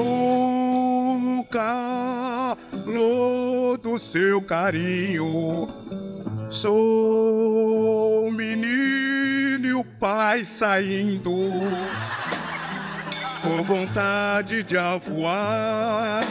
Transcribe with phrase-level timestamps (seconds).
[0.00, 2.56] o calor
[3.78, 5.68] do seu carinho.
[6.48, 11.30] Sou um menino e o pai saindo
[13.42, 16.24] com vontade de avoar.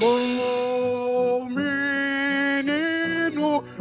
[0.00, 2.86] O menino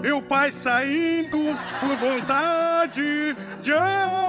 [0.04, 4.26] e o pai saindo com vontade de avoar.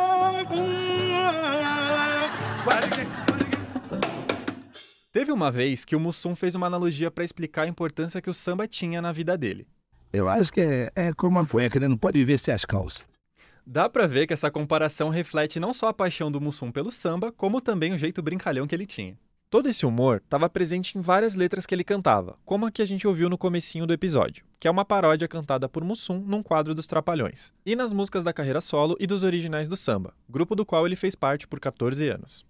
[5.16, 8.34] Teve uma vez que o Mussum fez uma analogia para explicar a importância que o
[8.34, 9.66] samba tinha na vida dele.
[10.12, 11.88] Eu acho que é, é como uma cueca, né?
[11.88, 13.02] Não pode viver sem as calças.
[13.66, 17.32] Dá pra ver que essa comparação reflete não só a paixão do Mussum pelo samba,
[17.32, 19.16] como também o jeito brincalhão que ele tinha.
[19.48, 22.86] Todo esse humor estava presente em várias letras que ele cantava, como a que a
[22.86, 26.74] gente ouviu no comecinho do episódio, que é uma paródia cantada por Mussum num quadro
[26.74, 30.66] dos Trapalhões, e nas músicas da carreira solo e dos originais do samba, grupo do
[30.66, 32.44] qual ele fez parte por 14 anos.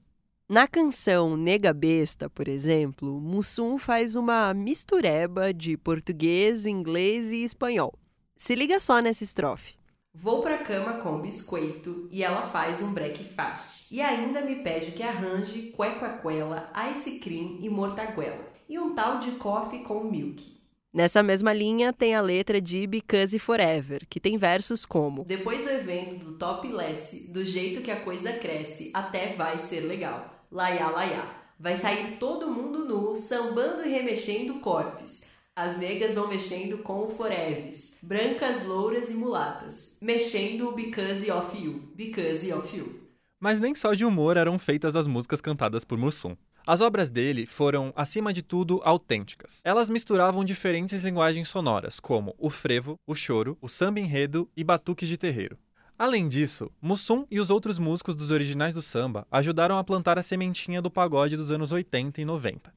[0.48, 7.92] Na canção Nega Besta, por exemplo, Mussum faz uma mistureba de português, inglês e espanhol.
[8.36, 9.74] Se liga só nessa estrofe.
[10.14, 13.88] Vou pra cama com biscoito e ela faz um breakfast.
[13.90, 18.46] E ainda me pede que arranje cuequaquela, ice cream e mortaguela.
[18.68, 20.56] E um tal de coffee com milk.
[20.94, 25.70] Nessa mesma linha tem a letra de Because Forever, que tem versos como Depois do
[25.70, 30.35] evento do Top Less, do jeito que a coisa cresce, até vai ser legal.
[30.50, 31.34] Laiá, laiá.
[31.58, 35.22] Vai sair todo mundo nu, sambando e remexendo corpos.
[35.54, 41.56] As negas vão mexendo com o foreves, brancas, louras e mulatas, mexendo o because of
[41.56, 43.00] you, because of you.
[43.40, 46.36] Mas nem só de humor eram feitas as músicas cantadas por Mussum.
[46.66, 49.62] As obras dele foram, acima de tudo, autênticas.
[49.64, 55.08] Elas misturavam diferentes linguagens sonoras, como o frevo, o choro, o samba enredo e batuques
[55.08, 55.56] de terreiro.
[55.98, 60.22] Além disso, Mussum e os outros músicos dos originais do samba ajudaram a plantar a
[60.22, 62.70] sementinha do pagode dos anos 80 e 90.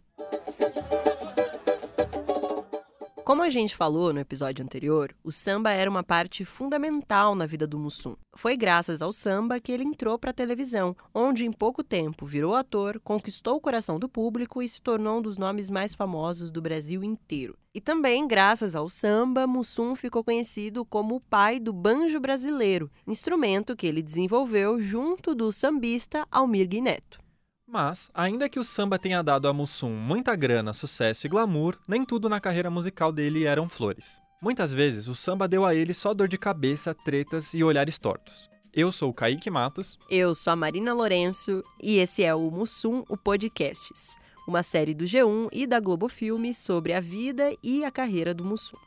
[3.29, 7.67] Como a gente falou no episódio anterior, o samba era uma parte fundamental na vida
[7.67, 8.15] do Mussum.
[8.35, 12.55] Foi graças ao samba que ele entrou para a televisão, onde em pouco tempo virou
[12.55, 16.59] ator, conquistou o coração do público e se tornou um dos nomes mais famosos do
[16.59, 17.55] Brasil inteiro.
[17.71, 23.75] E também, graças ao samba, Mussum ficou conhecido como o pai do banjo brasileiro, instrumento
[23.75, 27.28] que ele desenvolveu junto do sambista Almir Guineto.
[27.71, 32.03] Mas, ainda que o samba tenha dado a Mussum muita grana, sucesso e glamour, nem
[32.03, 34.19] tudo na carreira musical dele eram flores.
[34.41, 38.49] Muitas vezes, o samba deu a ele só dor de cabeça, tretas e olhares tortos.
[38.73, 39.99] Eu sou o Kaique Matos.
[40.09, 45.05] Eu sou a Marina Lourenço e esse é o Mussum, o Podcasts, uma série do
[45.05, 48.77] G1 e da Globo Filme sobre a vida e a carreira do Mussum.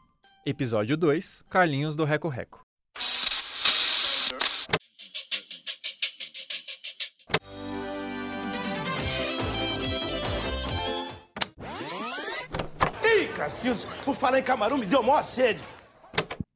[0.45, 2.63] Episódio 2, Carlinhos do Reco Reco.
[13.63, 15.61] Cacildos, por falar em camarão, me deu maior sede.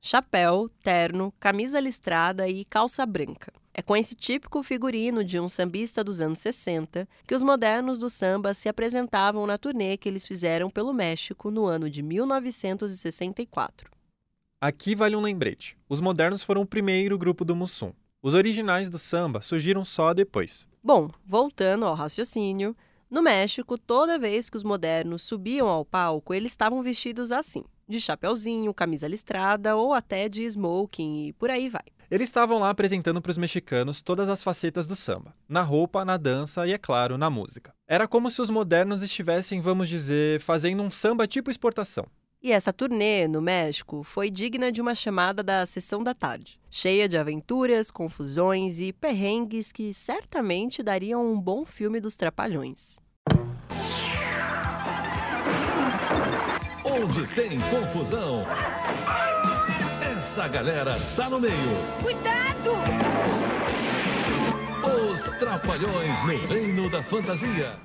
[0.03, 3.53] Chapéu, terno, camisa listrada e calça branca.
[3.73, 8.11] É com esse típico figurino de um sambista dos anos 60 que os modernos do
[8.11, 13.89] samba se apresentavam na turnê que eles fizeram pelo México no ano de 1964.
[14.61, 17.93] Aqui vale um lembrete: os modernos foram o primeiro grupo do Mussum.
[18.21, 20.67] Os originais do samba surgiram só depois.
[20.83, 22.75] Bom, voltando ao raciocínio,
[23.09, 28.01] no México, toda vez que os modernos subiam ao palco, eles estavam vestidos assim, de
[28.01, 31.85] chapeuzinho, camisa listrada ou até de smoking e por aí vai.
[32.11, 36.17] Eles estavam lá apresentando para os mexicanos todas as facetas do samba, na roupa, na
[36.17, 37.73] dança e, é claro, na música.
[37.87, 42.07] Era como se os modernos estivessem, vamos dizer, fazendo um samba tipo exportação.
[42.47, 47.09] E essa turnê no México foi digna de uma chamada da Sessão da Tarde, cheia
[47.09, 53.01] de aventuras, confusões e perrengues que certamente dariam um bom filme dos Trapalhões.
[56.85, 58.47] Onde tem confusão,
[60.17, 61.53] essa galera tá no meio.
[62.01, 62.71] Cuidado!
[65.11, 67.77] Os Trapalhões no Reino da Fantasia.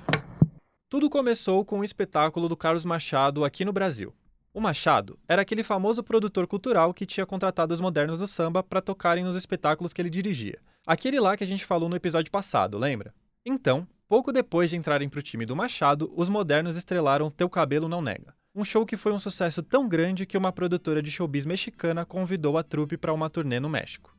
[0.88, 4.14] Tudo começou com um espetáculo do Carlos Machado aqui no Brasil.
[4.54, 8.82] O Machado era aquele famoso produtor cultural que tinha contratado os modernos do samba para
[8.82, 10.58] tocarem nos espetáculos que ele dirigia.
[10.86, 13.14] Aquele lá que a gente falou no episódio passado, lembra?
[13.46, 17.88] Então, pouco depois de entrarem para o time do Machado, os modernos estrelaram Teu Cabelo
[17.88, 18.34] Não Nega.
[18.54, 22.58] Um show que foi um sucesso tão grande que uma produtora de showbiz mexicana convidou
[22.58, 24.14] a trupe para uma turnê no México.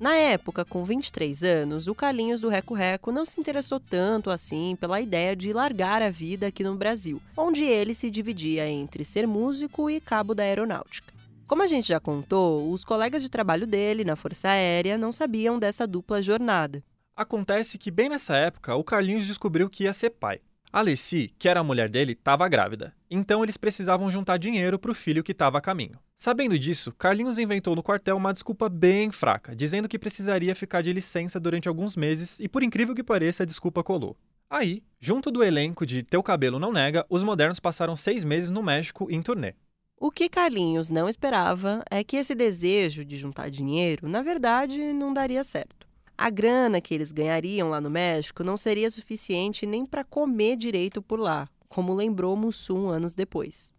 [0.00, 4.74] Na época, com 23 anos, o Carlinhos do Reco Reco não se interessou tanto assim
[4.80, 9.26] pela ideia de largar a vida aqui no Brasil, onde ele se dividia entre ser
[9.26, 11.12] músico e cabo da aeronáutica.
[11.46, 15.58] Como a gente já contou, os colegas de trabalho dele na Força Aérea não sabiam
[15.58, 16.82] dessa dupla jornada.
[17.14, 20.40] Acontece que bem nessa época o Carlinhos descobriu que ia ser pai.
[20.72, 24.94] Alessi, que era a mulher dele, estava grávida, então eles precisavam juntar dinheiro para o
[24.94, 25.98] filho que estava a caminho.
[26.16, 30.92] Sabendo disso, Carlinhos inventou no quartel uma desculpa bem fraca, dizendo que precisaria ficar de
[30.92, 34.16] licença durante alguns meses e, por incrível que pareça, a desculpa colou.
[34.48, 38.62] Aí, junto do elenco de Teu Cabelo Não Nega, os modernos passaram seis meses no
[38.62, 39.54] México em turnê.
[39.96, 45.12] O que Carlinhos não esperava é que esse desejo de juntar dinheiro, na verdade, não
[45.12, 45.79] daria certo.
[46.22, 51.00] A grana que eles ganhariam lá no México não seria suficiente nem para comer direito
[51.00, 53.72] por lá, como lembrou Mussum anos depois.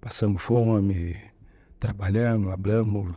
[0.00, 1.16] Passamos fome,
[1.78, 3.14] trabalhamos, hablamos,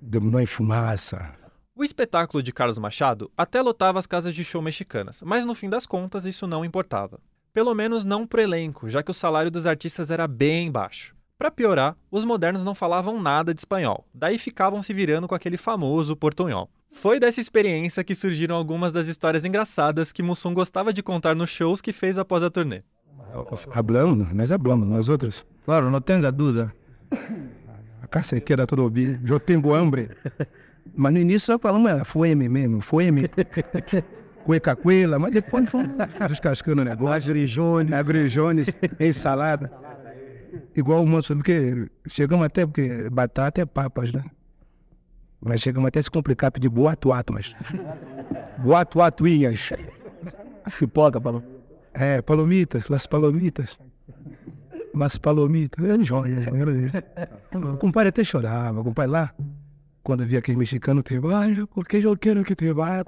[0.00, 1.36] dominou em fumaça.
[1.72, 5.70] O espetáculo de Carlos Machado até lotava as casas de show mexicanas, mas no fim
[5.70, 7.20] das contas isso não importava.
[7.54, 11.14] Pelo menos não pro elenco, já que o salário dos artistas era bem baixo.
[11.42, 15.56] Para piorar, os modernos não falavam nada de espanhol, daí ficavam se virando com aquele
[15.56, 16.70] famoso portunhol.
[16.92, 21.50] Foi dessa experiência que surgiram algumas das histórias engraçadas que Mussum gostava de contar nos
[21.50, 22.84] shows que fez após a turnê.
[23.72, 25.44] Hablamos, nós hablamos, nós outros.
[25.64, 26.72] Claro, não tenha dúvida.
[28.00, 30.10] A casa queda todo ouvir, eu tenho hambre.
[30.94, 33.28] Mas no início só falamos, era fome mesmo, fome.
[34.44, 35.90] Cueca cuela, mas depois fomos
[36.28, 37.30] descascando o negócio.
[37.30, 37.92] Agrijones.
[37.92, 39.81] Agrijones, ensalada.
[40.76, 44.24] Igual o moço, porque chegamos até, porque batata é papas, né?
[45.40, 47.56] Mas chegamos até a se complicar, pedir boato-ato, mas.
[48.62, 49.72] Boato-atuinhas.
[50.78, 51.42] Pipoca, palom...
[51.94, 53.78] É, palomitas, las palomitas.
[54.94, 55.84] Las palomitas.
[55.84, 56.46] É joia.
[57.54, 58.80] O compadre até chorava.
[58.80, 59.34] O compadre lá,
[60.02, 63.04] quando via aquele mexicano, tem ai, porque eu quero que te vá.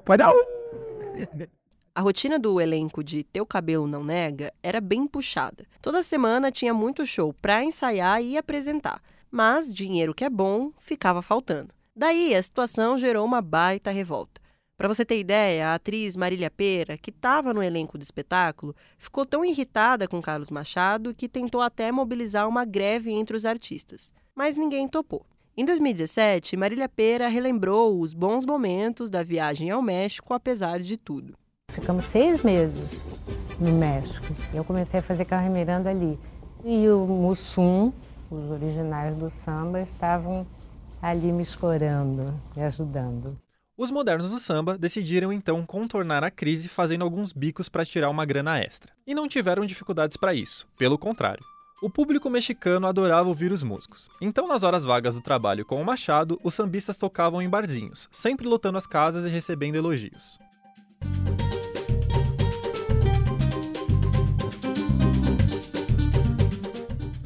[1.97, 5.65] A rotina do elenco de Teu Cabelo Não Nega era bem puxada.
[5.81, 9.01] Toda semana tinha muito show para ensaiar e apresentar,
[9.31, 11.73] mas dinheiro que é bom ficava faltando.
[11.95, 14.41] Daí a situação gerou uma baita revolta.
[14.75, 19.25] Para você ter ideia, a atriz Marília Pera, que estava no elenco do espetáculo, ficou
[19.25, 24.13] tão irritada com Carlos Machado que tentou até mobilizar uma greve entre os artistas.
[24.35, 25.25] Mas ninguém topou.
[25.55, 31.37] Em 2017, Marília Pera relembrou os bons momentos da viagem ao México, apesar de tudo.
[31.75, 33.05] Ficamos seis meses
[33.59, 34.25] no México.
[34.53, 36.17] Eu comecei a fazer Carro Miranda ali.
[36.63, 37.91] E o Mussum,
[38.31, 40.47] os originais do samba, estavam
[41.01, 43.37] ali me escorando, me ajudando.
[43.77, 48.23] Os modernos do samba decidiram então contornar a crise fazendo alguns bicos para tirar uma
[48.23, 48.93] grana extra.
[49.05, 51.43] E não tiveram dificuldades para isso, pelo contrário.
[51.81, 54.09] O público mexicano adorava ouvir os músicos.
[54.21, 58.47] Então, nas horas vagas do trabalho com o Machado, os sambistas tocavam em barzinhos, sempre
[58.47, 60.39] lotando as casas e recebendo elogios.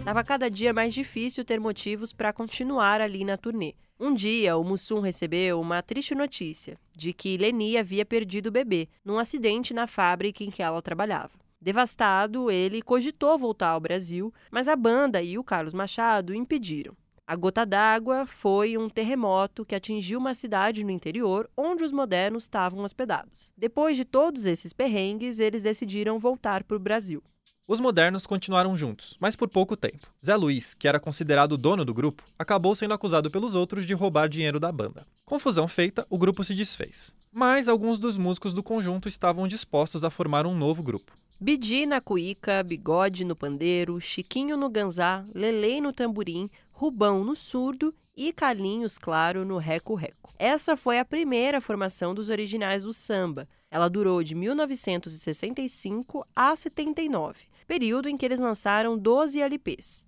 [0.10, 3.76] Estava cada dia mais difícil ter motivos para continuar ali na turnê.
[4.00, 8.90] Um dia, o Mussum recebeu uma triste notícia de que Leni havia perdido o bebê
[9.06, 11.30] num acidente na fábrica em que ela trabalhava.
[11.62, 16.98] Devastado, ele cogitou voltar ao Brasil, mas a banda e o Carlos Machado impediram.
[17.28, 22.46] A gota d'água foi um terremoto que atingiu uma cidade no interior onde os modernos
[22.46, 23.54] estavam hospedados.
[23.56, 27.22] Depois de todos esses perrengues, eles decidiram voltar para o Brasil.
[27.69, 30.07] Os modernos continuaram juntos, mas por pouco tempo.
[30.25, 33.94] Zé Luiz, que era considerado o dono do grupo, acabou sendo acusado pelos outros de
[33.94, 35.06] roubar dinheiro da banda.
[35.24, 37.15] Confusão feita, o grupo se desfez.
[37.32, 41.13] Mas alguns dos músicos do conjunto estavam dispostos a formar um novo grupo.
[41.39, 47.93] Bidi na cuíca, Bigode no pandeiro, Chiquinho no ganzá, Lelei no tamborim, Rubão no surdo
[48.15, 50.31] e Carlinhos, claro, no reco-reco.
[50.39, 53.50] Essa foi a primeira formação dos originais do samba.
[53.69, 60.05] Ela durou de 1965 a 79, período em que eles lançaram 12 LPs.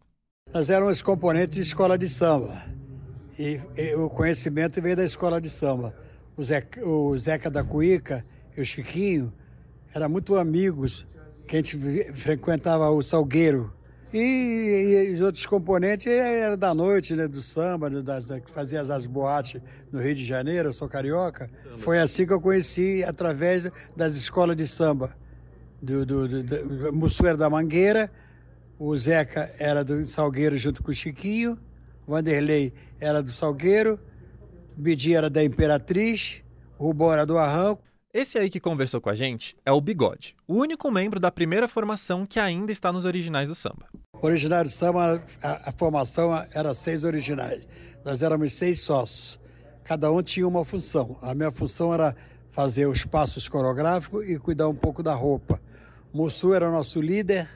[0.53, 2.63] Nós éramos componentes de escola de samba.
[3.37, 5.93] E, e o conhecimento veio da escola de samba.
[6.37, 8.25] O, Zeca, o Zeca da Cuíca
[8.55, 9.33] e o Chiquinho
[9.93, 11.05] eram muito amigos,
[11.45, 11.77] que a gente
[12.13, 13.73] frequentava o Salgueiro
[14.13, 19.05] e, e, os outros componentes eram da noite, né, do samba, das, que fazia as
[19.05, 21.49] boates no Rio de Janeiro, eu sou carioca.
[21.77, 25.15] Foi assim que eu conheci, através das escolas de samba.
[25.81, 28.11] Do, do, do, do Mussu era da Mangueira,
[28.77, 31.57] o Zeca era do Salgueiro junto com o Chiquinho,
[32.07, 33.99] Vanderlei era do Salgueiro,
[34.75, 36.43] Bidi era da Imperatriz,
[36.77, 40.55] Rubão era do Arranco, esse aí que conversou com a gente é o Bigode, o
[40.55, 43.87] único membro da primeira formação que ainda está nos originais do samba.
[44.21, 47.67] Originário do samba, a, a formação era seis originais.
[48.03, 49.39] Nós éramos seis sócios.
[49.83, 51.17] Cada um tinha uma função.
[51.21, 52.15] A minha função era
[52.51, 55.61] fazer os passos coreográficos e cuidar um pouco da roupa.
[56.13, 57.49] Mussu era nosso líder,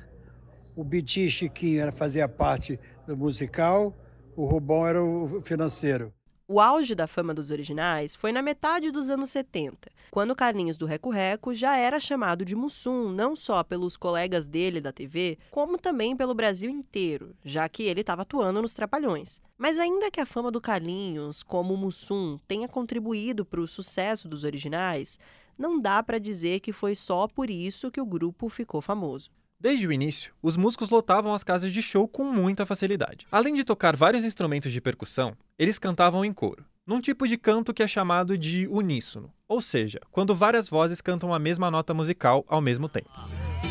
[0.76, 3.94] o Biti Chiquinho era, fazia parte do musical,
[4.36, 6.14] o Rubão era o financeiro.
[6.48, 10.86] O auge da fama dos originais foi na metade dos anos 70, quando Carlinhos do
[10.86, 15.75] Reco Reco já era chamado de Mussum não só pelos colegas dele da TV, como
[15.75, 19.42] também pelo Brasil inteiro, já que ele estava atuando nos Trapalhões.
[19.58, 24.44] Mas ainda que a fama do Carlinhos, como Mussum, tenha contribuído para o sucesso dos
[24.44, 25.18] originais,
[25.58, 29.32] não dá para dizer que foi só por isso que o grupo ficou famoso.
[29.58, 33.26] Desde o início, os músicos lotavam as casas de show com muita facilidade.
[33.32, 37.74] Além de tocar vários instrumentos de percussão, eles cantavam em coro, num tipo de canto
[37.74, 42.44] que é chamado de uníssono, ou seja, quando várias vozes cantam a mesma nota musical
[42.50, 43.10] ao mesmo tempo.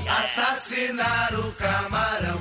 [0.08, 2.40] Assassinar o camarão.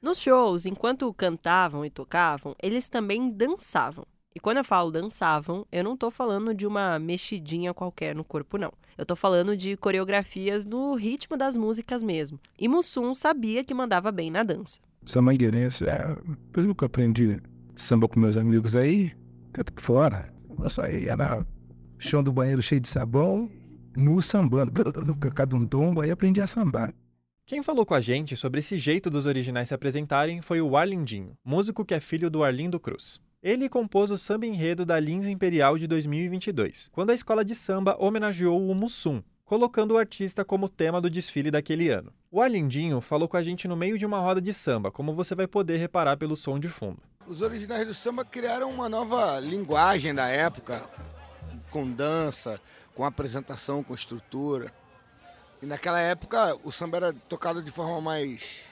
[0.00, 4.06] Nos shows, enquanto cantavam e tocavam, eles também dançavam.
[4.34, 8.58] E quando eu falo dançavam, eu não tô falando de uma mexidinha qualquer no corpo,
[8.58, 8.72] não.
[8.96, 12.38] Eu tô falando de coreografias no ritmo das músicas mesmo.
[12.58, 14.80] E Mussum sabia que mandava bem na dança.
[15.04, 16.16] Samba ingueirense, é,
[16.52, 17.40] pelo que eu aprendi
[17.76, 19.12] samba com meus amigos aí,
[19.52, 20.32] canto fora.
[20.64, 21.44] Isso aí era
[21.98, 23.50] chão do banheiro cheio de sabão,
[23.96, 24.72] nu sambando,
[25.34, 26.94] cada um tombo, aí aprendi a sambar.
[27.46, 31.36] Quem falou com a gente sobre esse jeito dos originais se apresentarem foi o Arlindinho,
[31.44, 33.20] músico que é filho do Arlindo Cruz.
[33.44, 37.94] Ele compôs o samba enredo da Lins Imperial de 2022, quando a escola de samba
[38.00, 42.10] homenageou o Mussum, colocando o artista como tema do desfile daquele ano.
[42.30, 45.34] O Arlindinho falou com a gente no meio de uma roda de samba, como você
[45.34, 47.02] vai poder reparar pelo som de fundo.
[47.26, 50.80] Os originais do samba criaram uma nova linguagem da época,
[51.68, 52.58] com dança,
[52.94, 54.72] com apresentação, com estrutura.
[55.60, 58.62] E naquela época o samba era tocado de forma mais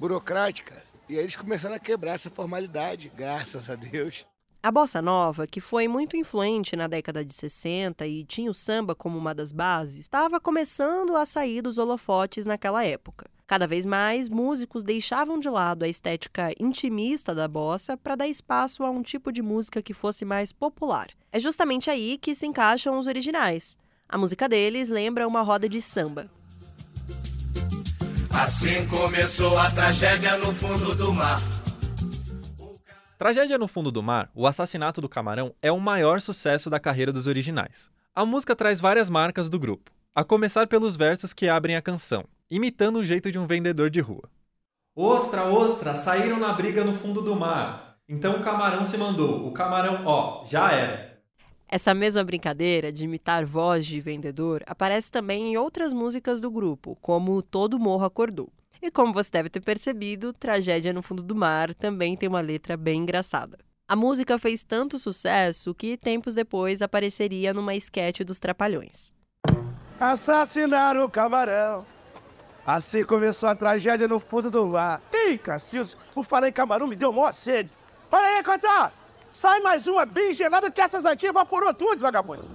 [0.00, 0.86] burocrática.
[1.08, 4.26] E aí eles começaram a quebrar essa formalidade, graças a Deus.
[4.62, 8.96] A bossa nova, que foi muito influente na década de 60 e tinha o samba
[8.96, 13.26] como uma das bases, estava começando a sair dos holofotes naquela época.
[13.46, 18.82] Cada vez mais, músicos deixavam de lado a estética intimista da bossa para dar espaço
[18.82, 21.10] a um tipo de música que fosse mais popular.
[21.30, 23.78] É justamente aí que se encaixam os originais.
[24.08, 26.28] A música deles lembra uma roda de samba.
[28.38, 31.38] Assim começou a tragédia no fundo do mar.
[33.16, 37.10] Tragédia no Fundo do Mar, O Assassinato do Camarão, é o maior sucesso da carreira
[37.10, 37.90] dos originais.
[38.14, 42.24] A música traz várias marcas do grupo, a começar pelos versos que abrem a canção,
[42.50, 44.28] imitando o jeito de um vendedor de rua.
[44.94, 47.96] Ostra, ostra, saíram na briga no fundo do mar.
[48.06, 49.48] Então o camarão se mandou.
[49.48, 51.15] O camarão, ó, já era.
[51.76, 56.96] Essa mesma brincadeira de imitar voz de vendedor aparece também em outras músicas do grupo,
[57.02, 58.50] como Todo Morro Acordou.
[58.80, 62.78] E como você deve ter percebido, Tragédia no Fundo do Mar também tem uma letra
[62.78, 63.58] bem engraçada.
[63.86, 69.12] A música fez tanto sucesso que tempos depois apareceria numa esquete dos Trapalhões.
[70.00, 71.84] Assassinaram o camarão.
[72.66, 75.02] Assim começou a tragédia no fundo do mar.
[75.12, 77.68] Ih, Cacildes, por falar em camarão me deu mó sede.
[78.10, 78.94] Olha aí, Cotá!
[79.36, 82.48] Sai mais uma bem gelada que essas aqui evaporou tudo, vagabundo.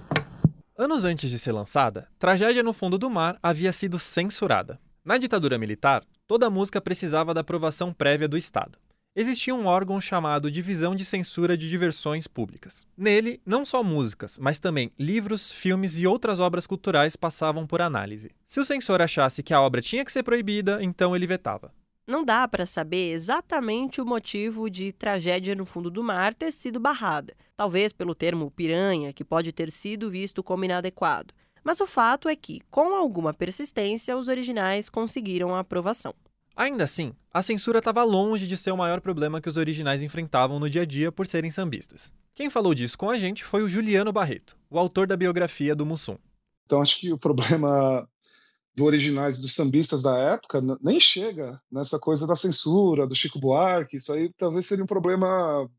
[0.76, 4.80] Anos antes de ser lançada, Tragédia no Fundo do Mar havia sido censurada.
[5.06, 8.80] Na ditadura militar, toda música precisava da aprovação prévia do Estado.
[9.16, 12.88] Existia um órgão chamado Divisão de Censura de Diversões Públicas.
[12.98, 18.32] Nele, não só músicas, mas também livros, filmes e outras obras culturais passavam por análise.
[18.44, 21.72] Se o censor achasse que a obra tinha que ser proibida, então ele vetava.
[22.08, 26.80] Não dá para saber exatamente o motivo de tragédia no fundo do mar ter sido
[26.80, 31.34] barrada, talvez pelo termo piranha, que pode ter sido visto como inadequado.
[31.64, 36.14] Mas o fato é que, com alguma persistência, os originais conseguiram a aprovação.
[36.56, 40.60] Ainda assim, a censura estava longe de ser o maior problema que os originais enfrentavam
[40.60, 42.12] no dia a dia por serem sambistas.
[42.34, 45.86] Quem falou disso com a gente foi o Juliano Barreto, o autor da biografia do
[45.86, 46.18] Mussum.
[46.66, 48.08] Então acho que o problema
[48.76, 53.98] do originais dos sambistas da época nem chega nessa coisa da censura, do Chico Buarque.
[53.98, 55.70] Isso aí talvez seria um problema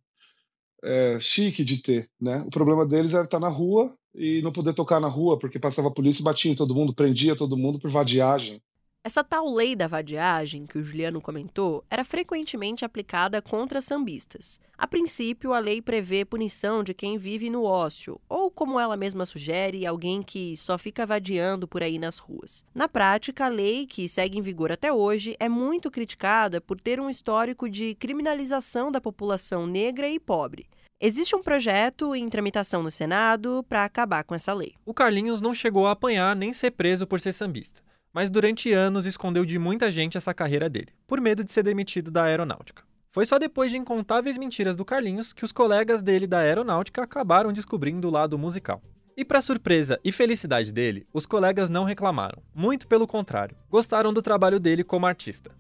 [0.83, 2.43] é, chique de ter, né?
[2.47, 5.89] O problema deles era estar na rua e não poder tocar na rua porque passava
[5.89, 8.63] a polícia e batia em todo mundo, prendia todo mundo por vadiagem.
[9.05, 14.61] Essa tal lei da vadiagem que o Juliano comentou era frequentemente aplicada contra sambistas.
[14.79, 19.27] A princípio, a lei prevê punição de quem vive no ócio, ou como ela mesma
[19.27, 22.65] sugere, alguém que só fica vadiando por aí nas ruas.
[22.73, 27.01] Na prática, a lei, que segue em vigor até hoje, é muito criticada por ter
[27.01, 30.69] um histórico de criminalização da população negra e pobre.
[31.01, 34.75] Existe um projeto em tramitação no Senado para acabar com essa lei.
[34.87, 37.83] O Carlinhos não chegou a apanhar nem ser preso por ser sambista
[38.13, 42.11] mas durante anos escondeu de muita gente essa carreira dele, por medo de ser demitido
[42.11, 42.83] da aeronáutica.
[43.11, 47.53] Foi só depois de incontáveis mentiras do Carlinhos que os colegas dele da aeronáutica acabaram
[47.53, 48.81] descobrindo o lado musical.
[49.15, 54.23] E para surpresa e felicidade dele, os colegas não reclamaram, muito pelo contrário, gostaram do
[54.23, 55.51] trabalho dele como artista.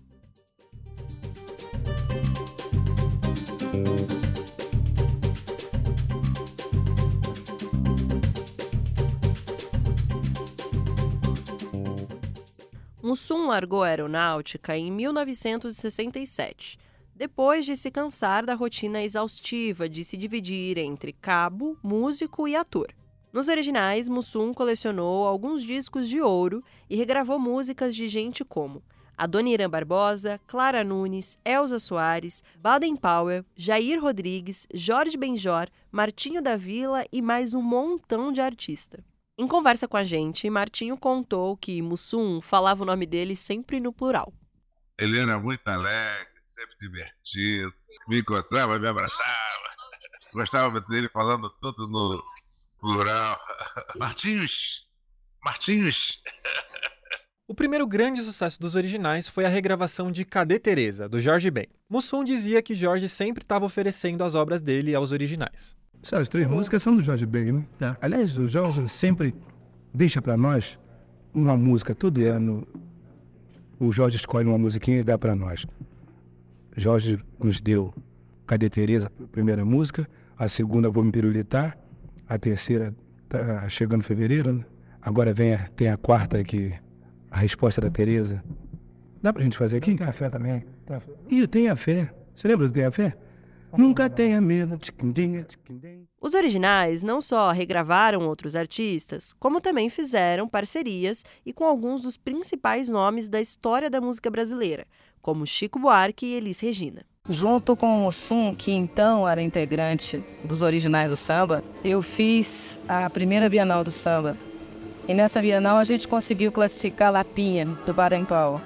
[13.12, 16.78] Mussum largou a aeronáutica em 1967,
[17.14, 22.90] depois de se cansar da rotina exaustiva de se dividir entre cabo, músico e ator.
[23.30, 28.82] Nos originais, Mussum colecionou alguns discos de ouro e regravou músicas de gente como
[29.14, 37.04] Adoniran Barbosa, Clara Nunes, Elza Soares, Baden Powell, Jair Rodrigues, Jorge Benjor, Martinho da Vila
[37.12, 39.04] e mais um montão de artista.
[39.42, 43.92] Em conversa com a gente, Martinho contou que Mussum falava o nome dele sempre no
[43.92, 44.32] plural.
[44.96, 47.74] Ele era muito alegre, sempre divertido,
[48.06, 49.64] me encontrava, me abraçava,
[50.32, 52.22] gostava dele falando tudo no
[52.78, 53.36] plural.
[53.98, 54.86] Martinhos,
[55.44, 56.22] Martinhos.
[57.48, 61.68] O primeiro grande sucesso dos originais foi a regravação de Cadê Teresa, do Jorge Ben.
[61.90, 65.76] Mussum dizia que Jorge sempre estava oferecendo as obras dele aos originais.
[66.10, 67.64] As três músicas são do Jorge Ben, né?
[67.78, 67.96] Tá.
[68.00, 69.34] Aliás, o Jorge sempre
[69.94, 70.78] deixa para nós
[71.32, 72.66] uma música todo ano.
[73.78, 75.64] O Jorge escolhe uma musiquinha e dá para nós.
[76.76, 77.94] Jorge nos deu
[78.46, 80.08] Cadê Teresa, a primeira música.
[80.36, 81.78] A segunda, Vou Me Pirulitar.
[82.28, 82.94] A terceira,
[83.28, 84.64] tá chegando em fevereiro, né?
[85.00, 86.74] Agora vem a, tem a quarta aqui
[87.30, 88.42] a resposta da Tereza.
[89.22, 89.94] Dá pra gente fazer aqui?
[89.94, 90.64] Tem a fé também.
[91.28, 92.12] E tenha fé.
[92.34, 93.16] Você lembra do Tenha Fé?
[93.76, 94.78] Nunca tenha medo.
[96.20, 102.16] Os originais não só regravaram outros artistas, como também fizeram parcerias e com alguns dos
[102.16, 104.86] principais nomes da história da música brasileira,
[105.20, 107.04] como Chico Buarque e Elis Regina.
[107.28, 113.08] Junto com o Mussum, que então era integrante dos originais do samba, eu fiz a
[113.08, 114.36] primeira Bienal do Samba,
[115.06, 118.60] e nessa Bienal a gente conseguiu classificar Lapinha, do Barampau,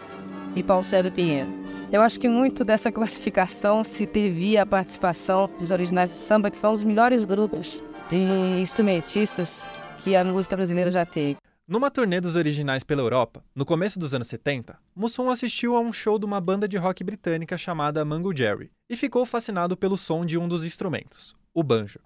[0.54, 1.65] e Paulo César Pinheiro.
[1.92, 6.56] Eu acho que muito dessa classificação se devia à participação dos originais do samba, que
[6.56, 8.18] foram os melhores grupos de
[8.60, 11.36] instrumentistas que a música brasileira já teve.
[11.66, 15.92] Numa turnê dos originais pela Europa, no começo dos anos 70, Mussum assistiu a um
[15.92, 20.24] show de uma banda de rock britânica chamada Mango Jerry e ficou fascinado pelo som
[20.24, 22.00] de um dos instrumentos, o banjo.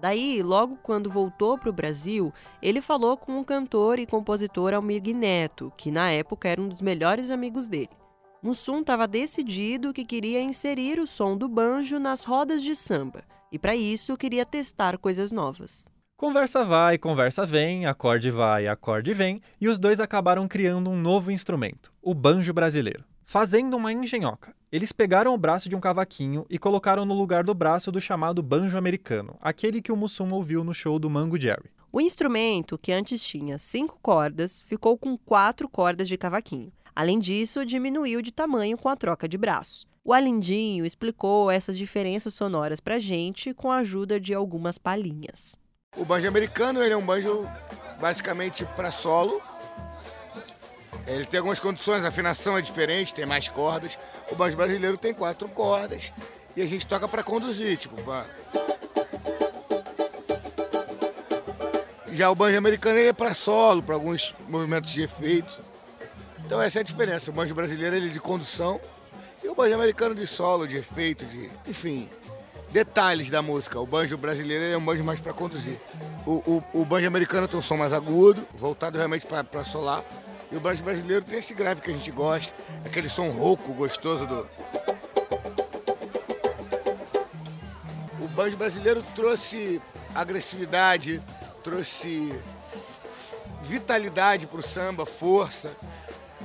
[0.00, 2.32] Daí, logo quando voltou para o Brasil,
[2.62, 6.80] ele falou com o cantor e compositor Almir Neto, que na época era um dos
[6.80, 7.90] melhores amigos dele.
[8.40, 13.58] Mussum estava decidido que queria inserir o som do banjo nas rodas de samba, e
[13.58, 15.88] para isso queria testar coisas novas.
[16.16, 21.32] Conversa vai, conversa vem, acorde vai, acorde vem, e os dois acabaram criando um novo
[21.32, 23.04] instrumento, o banjo brasileiro.
[23.30, 27.52] Fazendo uma engenhoca, eles pegaram o braço de um cavaquinho e colocaram no lugar do
[27.52, 31.70] braço do chamado banjo americano, aquele que o Mussum ouviu no show do Mango Jerry.
[31.92, 36.72] O instrumento, que antes tinha cinco cordas, ficou com quatro cordas de cavaquinho.
[36.96, 39.86] Além disso, diminuiu de tamanho com a troca de braço.
[40.02, 45.54] O Alindinho explicou essas diferenças sonoras pra gente com a ajuda de algumas palhinhas.
[45.98, 47.46] O banjo americano ele é um banjo
[48.00, 49.38] basicamente para solo,
[51.08, 53.98] ele tem algumas condições, a afinação é diferente, tem mais cordas.
[54.30, 56.12] O banjo brasileiro tem quatro cordas
[56.54, 58.26] e a gente toca para conduzir, tipo, pra...
[62.12, 65.62] Já o banjo americano ele é para solo, para alguns movimentos de efeito.
[66.44, 67.30] Então essa é a diferença.
[67.30, 68.80] O banjo brasileiro ele é de condução
[69.42, 72.08] e o banjo americano de solo, de efeito, de, enfim,
[72.70, 73.80] detalhes da música.
[73.80, 75.80] O banjo brasileiro é um banjo mais para conduzir.
[76.26, 80.04] O, o, o, banjo americano tem um som mais agudo, voltado realmente para solar.
[80.50, 84.48] E o brasileiro tem esse grave que a gente gosta, aquele som rouco, gostoso do.
[88.20, 89.82] O banjo brasileiro trouxe
[90.14, 91.22] agressividade,
[91.62, 92.34] trouxe
[93.62, 95.70] vitalidade para o samba, força.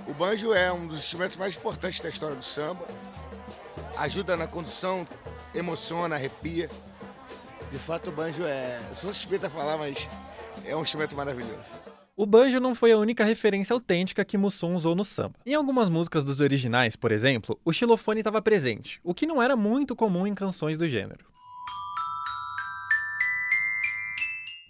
[0.06, 2.86] O banjo é um dos instrumentos mais importantes da história do samba.
[3.98, 5.08] Ajuda na condução,
[5.56, 6.70] emociona, arrepia.
[7.72, 8.82] De fato, o banjo é.
[8.94, 10.10] Sou suspeita a falar, mas
[10.66, 11.93] é um instrumento maravilhoso.
[12.16, 15.40] O banjo não foi a única referência autêntica que Mussum usou no samba.
[15.44, 19.56] Em algumas músicas dos originais, por exemplo, o xilofone estava presente, o que não era
[19.56, 21.26] muito comum em canções do gênero.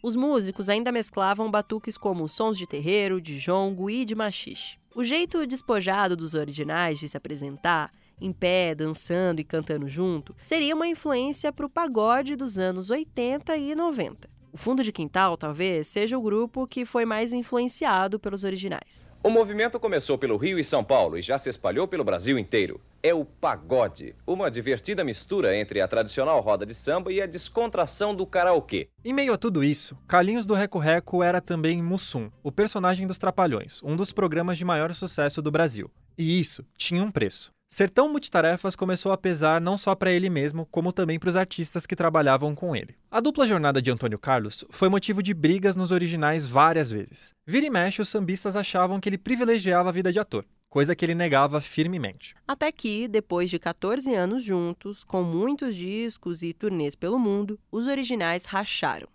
[0.02, 4.78] Os músicos ainda mesclavam batuques como sons de terreiro, de jongo e de machixe.
[4.96, 10.74] O jeito despojado dos originais de se apresentar, em pé, dançando e cantando junto, seria
[10.74, 14.33] uma influência para o pagode dos anos 80 e 90.
[14.54, 19.10] O Fundo de Quintal, talvez, seja o grupo que foi mais influenciado pelos originais.
[19.24, 22.80] O movimento começou pelo Rio e São Paulo e já se espalhou pelo Brasil inteiro.
[23.02, 28.14] É o pagode, uma divertida mistura entre a tradicional roda de samba e a descontração
[28.14, 28.90] do karaokê.
[29.04, 33.18] Em meio a tudo isso, Carlinhos do Reco Reco era também Mussum, o personagem dos
[33.18, 35.90] Trapalhões, um dos programas de maior sucesso do Brasil.
[36.16, 37.52] E isso tinha um preço.
[37.74, 41.36] Ser tão multitarefas começou a pesar não só para ele mesmo, como também para os
[41.36, 42.96] artistas que trabalhavam com ele.
[43.10, 47.34] A dupla jornada de Antônio Carlos foi motivo de brigas nos originais várias vezes.
[47.48, 51.04] Vira e mexe, os sambistas achavam que ele privilegiava a vida de ator, coisa que
[51.04, 52.36] ele negava firmemente.
[52.48, 57.88] Até que, depois de 14 anos juntos, com muitos discos e turnês pelo mundo, os
[57.88, 59.08] originais racharam.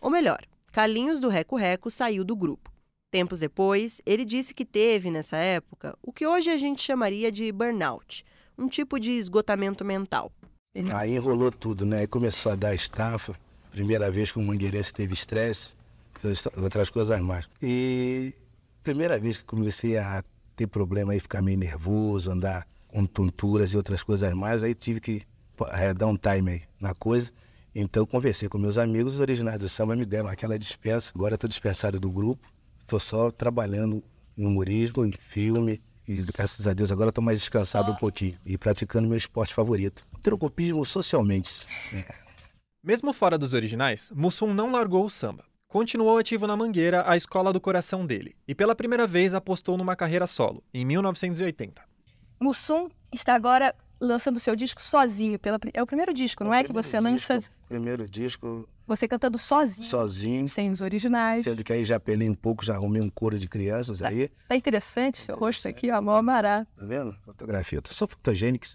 [0.00, 0.38] Ou melhor,
[0.70, 2.75] Carlinhos do Reco Reco saiu do grupo.
[3.10, 7.50] Tempos depois, ele disse que teve, nessa época, o que hoje a gente chamaria de
[7.52, 8.24] burnout,
[8.58, 10.32] um tipo de esgotamento mental.
[10.92, 12.00] Aí enrolou tudo, né?
[12.00, 13.34] Aí começou a dar estafa.
[13.70, 15.74] Primeira vez que o mangueirense teve estresse,
[16.56, 17.48] outras coisas mais.
[17.62, 18.34] E
[18.82, 20.22] primeira vez que comecei a
[20.54, 25.00] ter problema e ficar meio nervoso, andar com tonturas e outras coisas mais, aí tive
[25.00, 25.22] que
[25.72, 27.30] é, dar um time aí na coisa.
[27.74, 31.12] Então conversei com meus amigos, os originais do samba me deram aquela dispensa.
[31.14, 32.46] Agora estou dispensado do grupo.
[32.86, 34.00] Estou só trabalhando
[34.38, 38.56] em humorismo, em filme, e graças a Deus agora estou mais descansado um pouquinho e
[38.56, 40.06] praticando meu esporte favorito.
[40.22, 41.66] Trocopismo socialmente.
[41.92, 42.04] É.
[42.84, 45.44] Mesmo fora dos originais, Mussum não largou o samba.
[45.66, 49.96] Continuou ativo na Mangueira, a escola do coração dele, e pela primeira vez apostou numa
[49.96, 51.82] carreira solo, em 1980.
[52.40, 55.40] Mussum está agora lançando seu disco sozinho.
[55.40, 56.62] Pela, é o primeiro disco, não é?
[56.62, 57.40] Que você disco, lança.
[57.68, 58.68] Primeiro disco.
[58.86, 59.86] Você cantando sozinho.
[59.86, 60.48] Sozinho.
[60.48, 61.44] Sem os originais.
[61.44, 64.30] Sendo que aí já apelei um pouco, já arrumei um coro de crianças tá, aí.
[64.48, 66.70] Tá interessante seu rosto aqui, ó, mó barato.
[66.76, 67.12] Tá vendo?
[67.24, 67.78] Fotografia.
[67.78, 68.66] Eu sou fotogênico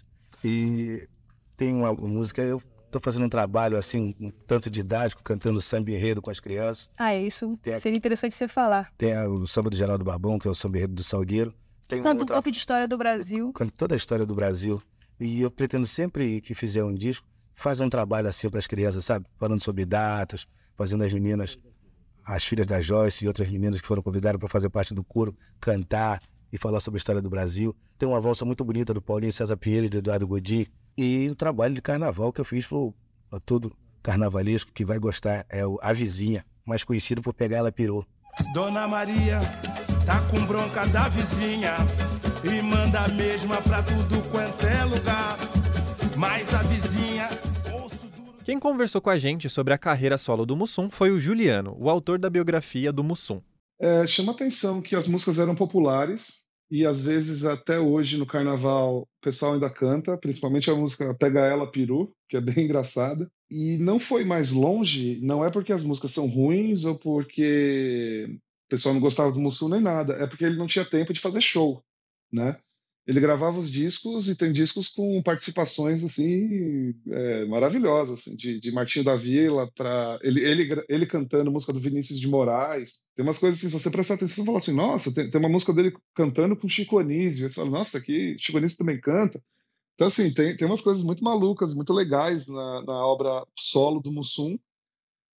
[0.44, 1.08] e
[1.56, 6.20] tem uma música, eu tô fazendo um trabalho assim, um tanto didático, cantando samba enredo
[6.20, 6.90] com as crianças.
[6.98, 7.58] Ah, é isso.
[7.80, 8.92] Seria interessante você falar.
[8.98, 11.54] Tem a, o samba do Geraldo Barbão, que é o samba enredo do Salgueiro.
[11.88, 13.52] Tem Canto um pouco de história do Brasil.
[13.52, 14.82] Canto toda a história do Brasil.
[15.18, 19.04] E eu pretendo sempre que fizer um disco, fazer um trabalho assim para as crianças,
[19.04, 19.26] sabe?
[19.38, 21.58] Falando sobre datas, fazendo as meninas,
[22.24, 25.34] as filhas da Joyce e outras meninas que foram convidadas para fazer parte do coro,
[25.60, 26.20] cantar
[26.52, 27.74] e falar sobre a história do Brasil.
[27.98, 30.66] Tem uma valsa muito bonita do Paulinho César Pinheiro e do Eduardo Godin.
[30.96, 35.66] E o trabalho de carnaval que eu fiz para todo carnavalesco que vai gostar é
[35.66, 38.04] o A Vizinha, mais conhecido por Pegar Ela Pirou.
[38.52, 39.40] Dona Maria
[40.04, 41.76] tá com bronca da vizinha
[42.42, 45.41] e manda a mesma pra tudo quanto é lugar.
[46.16, 47.28] Mas a vizinha.
[48.44, 51.88] Quem conversou com a gente sobre a carreira solo do Mussum foi o Juliano, o
[51.88, 53.40] autor da biografia do Mussum.
[53.80, 59.02] É, chama atenção que as músicas eram populares e às vezes até hoje no carnaval
[59.02, 63.28] o pessoal ainda canta, principalmente a música Pega Ela Peru, que é bem engraçada.
[63.50, 68.26] E não foi mais longe, não é porque as músicas são ruins ou porque
[68.66, 71.20] o pessoal não gostava do Mussum nem nada, é porque ele não tinha tempo de
[71.20, 71.82] fazer show
[72.32, 72.58] né?
[73.04, 78.70] Ele gravava os discos e tem discos com participações assim é, maravilhosas, assim, de, de
[78.70, 83.06] Martinho da Vila para ele, ele, ele cantando música do Vinícius de Moraes.
[83.16, 85.48] Tem umas coisas assim, se você prestar atenção, você fala assim, nossa, tem, tem uma
[85.48, 87.48] música dele cantando com Chico Anísio.
[87.48, 89.42] Você fala, nossa, aqui Chico Anísio também canta.
[89.94, 94.12] Então, assim, tem, tem umas coisas muito malucas, muito legais na, na obra solo do
[94.12, 94.56] Mussum,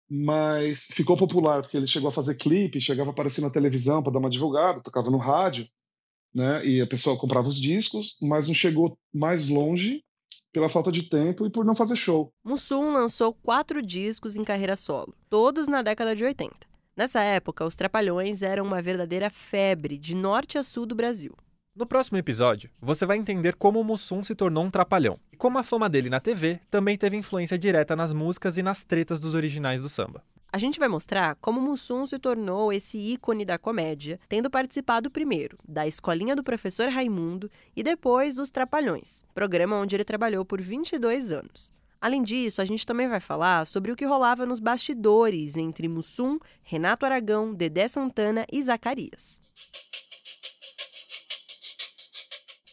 [0.10, 4.12] mas ficou popular, porque ele chegou a fazer clipe, chegava a aparecer na televisão para
[4.12, 5.66] dar uma divulgada, tocava no rádio
[6.34, 6.66] né?
[6.66, 10.04] E a pessoa comprava os discos, mas não chegou mais longe
[10.52, 12.32] pela falta de tempo e por não fazer show.
[12.44, 16.56] Mussum lançou quatro discos em carreira solo, todos na década de 80.
[16.96, 21.36] Nessa época, os Trapalhões eram uma verdadeira febre de norte a sul do Brasil.
[21.76, 25.58] No próximo episódio, você vai entender como o Mussum se tornou um trapalhão e como
[25.58, 29.34] a fama dele na TV também teve influência direta nas músicas e nas tretas dos
[29.34, 30.24] originais do samba.
[30.54, 35.58] A gente vai mostrar como Mussum se tornou esse ícone da comédia, tendo participado primeiro
[35.68, 41.32] da Escolinha do Professor Raimundo e depois dos Trapalhões, programa onde ele trabalhou por 22
[41.32, 41.72] anos.
[42.00, 46.38] Além disso, a gente também vai falar sobre o que rolava nos bastidores entre Mussum,
[46.62, 49.42] Renato Aragão, Dedé Santana e Zacarias.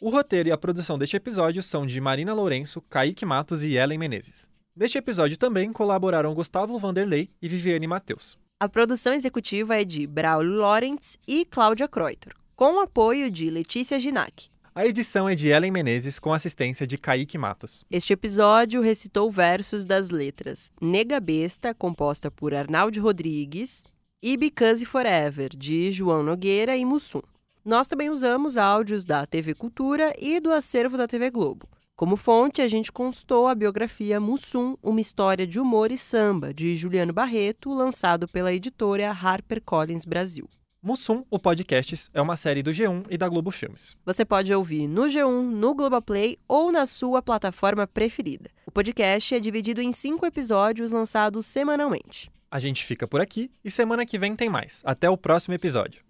[0.03, 3.97] O roteiro e a produção deste episódio são de Marina Lourenço, Kaique Matos e Ellen
[3.97, 4.50] Menezes.
[4.77, 8.39] Neste episódio também colaboraram Gustavo Vanderlei e Viviane Matheus.
[8.61, 13.99] A produção executiva é de Braulio Lawrence e Cláudia Kreuter, com o apoio de Letícia
[13.99, 14.49] Ginac.
[14.73, 17.85] A edição é de Ellen Menezes, com assistência de Kaique Matos.
[17.91, 23.85] Este episódio recitou versos das letras Nega Besta, composta por Arnaldo Rodrigues,
[24.23, 27.23] e Because Forever, de João Nogueira e Mussum.
[27.65, 31.67] Nós também usamos áudios da TV Cultura e do acervo da TV Globo.
[32.01, 36.75] Como fonte, a gente consultou a biografia Mussum, uma história de humor e samba, de
[36.75, 40.49] Juliano Barreto, lançado pela editora HarperCollins Brasil.
[40.83, 43.99] Mussum, o Podcasts, é uma série do G1 e da Globo Filmes.
[44.07, 48.49] Você pode ouvir no G1, no Globoplay ou na sua plataforma preferida.
[48.65, 52.31] O podcast é dividido em cinco episódios lançados semanalmente.
[52.51, 54.81] A gente fica por aqui e semana que vem tem mais.
[54.87, 56.03] Até o próximo episódio.